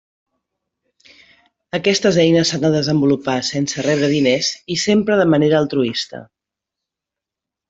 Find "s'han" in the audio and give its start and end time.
2.53-2.65